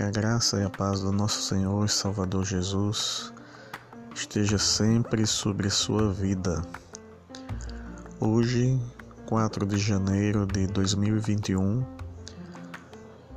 Que 0.00 0.04
a 0.04 0.10
graça 0.10 0.58
e 0.58 0.64
a 0.64 0.70
paz 0.70 1.00
do 1.00 1.12
nosso 1.12 1.42
Senhor 1.42 1.84
e 1.84 1.88
Salvador 1.90 2.42
Jesus 2.42 3.34
esteja 4.14 4.56
sempre 4.56 5.26
sobre 5.26 5.68
sua 5.68 6.10
vida. 6.10 6.62
Hoje, 8.18 8.80
4 9.26 9.66
de 9.66 9.76
janeiro 9.76 10.46
de 10.46 10.66
2021, 10.68 11.84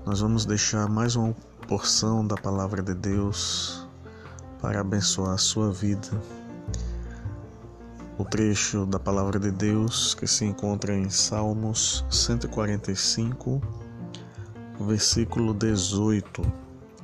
nós 0.05 0.21
vamos 0.21 0.45
deixar 0.45 0.87
mais 0.87 1.17
uma 1.17 1.35
porção 1.67 2.25
da 2.25 2.37
palavra 2.37 2.81
de 2.81 2.93
Deus 2.93 3.85
para 4.61 4.79
abençoar 4.79 5.33
a 5.33 5.37
sua 5.37 5.69
vida. 5.69 6.11
O 8.17 8.23
trecho 8.23 8.85
da 8.85 8.97
palavra 8.97 9.37
de 9.37 9.51
Deus 9.51 10.15
que 10.15 10.25
se 10.25 10.45
encontra 10.45 10.95
em 10.95 11.09
Salmos 11.09 12.05
145 12.09 13.82
versículo 14.79 15.53
18, 15.53 16.41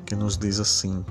que 0.05 0.15
nos 0.15 0.37
diz 0.37 0.59
assim: 0.59 1.05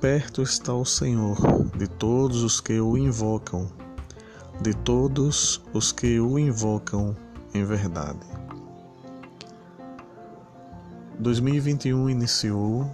Perto 0.00 0.42
está 0.42 0.72
o 0.72 0.84
Senhor 0.84 1.36
de 1.76 1.88
todos 1.88 2.42
os 2.42 2.60
que 2.60 2.80
o 2.80 2.96
invocam, 2.96 3.70
de 4.60 4.74
todos 4.74 5.62
os 5.72 5.92
que 5.92 6.20
o 6.20 6.38
invocam 6.38 7.16
em 7.52 7.64
verdade. 7.64 8.26
2021 11.18 12.10
iniciou 12.10 12.90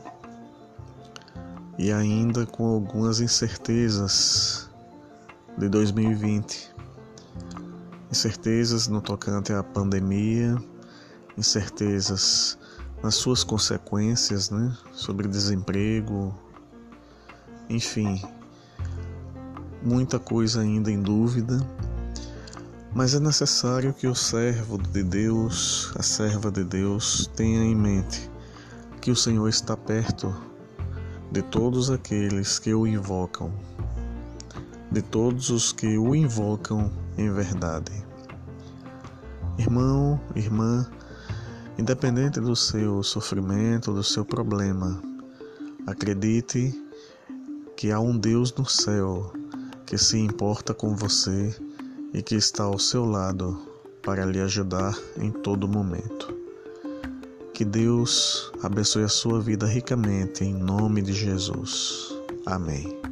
e 1.79 1.91
ainda 1.91 2.45
com 2.45 2.67
algumas 2.67 3.20
incertezas 3.20 4.70
de 5.57 5.69
2020. 5.69 6.70
Incertezas 8.11 8.87
no 8.87 9.01
tocante 9.01 9.53
à 9.53 9.62
pandemia, 9.62 10.57
incertezas 11.36 12.59
nas 13.03 13.14
suas 13.14 13.42
consequências, 13.42 14.50
né? 14.50 14.77
Sobre 14.92 15.28
desemprego, 15.28 16.34
enfim, 17.69 18.23
muita 19.83 20.19
coisa 20.19 20.61
ainda 20.61 20.91
em 20.91 21.01
dúvida, 21.01 21.58
mas 22.92 23.14
é 23.14 23.20
necessário 23.20 23.95
que 23.95 24.06
o 24.06 24.14
servo 24.14 24.77
de 24.77 25.03
Deus, 25.03 25.92
a 25.97 26.03
serva 26.03 26.51
de 26.51 26.64
Deus, 26.64 27.31
tenha 27.36 27.62
em 27.62 27.75
mente 27.75 28.28
que 29.01 29.11
o 29.11 29.17
Senhor 29.17 29.48
está 29.48 29.77
perto 29.77 30.34
de 31.31 31.42
todos 31.42 31.91
aqueles 31.91 32.58
que 32.58 32.75
o 32.75 32.86
invocam, 32.86 33.53
de 34.91 35.01
todos 35.01 35.48
os 35.48 35.73
que 35.73 35.97
o 35.97 36.14
invocam 36.14 36.91
em 37.17 37.33
verdade. 37.33 37.92
Irmão, 39.56 40.20
irmã, 40.34 40.91
Independente 41.79 42.41
do 42.41 42.55
seu 42.55 43.03
sofrimento, 43.03 43.93
do 43.93 44.03
seu 44.03 44.25
problema, 44.25 45.01
acredite 45.87 46.75
que 47.77 47.91
há 47.91 47.99
um 47.99 48.17
Deus 48.17 48.53
no 48.55 48.67
céu 48.67 49.33
que 49.87 49.97
se 49.97 50.19
importa 50.19 50.75
com 50.75 50.95
você 50.95 51.55
e 52.13 52.23
que 52.23 52.35
está 52.35 52.65
ao 52.65 52.79
seu 52.79 53.05
lado 53.05 53.59
para 54.03 54.25
lhe 54.25 54.41
ajudar 54.41 54.97
em 55.17 55.31
todo 55.31 55.69
momento. 55.69 56.37
Que 57.55 57.65
Deus 57.65 58.53
abençoe 58.63 59.05
a 59.05 59.09
sua 59.09 59.41
vida 59.41 59.67
ricamente 59.67 60.45
em 60.45 60.55
nome 60.55 61.03
de 61.03 61.13
Jesus. 61.13 62.15
Amém. 62.47 63.09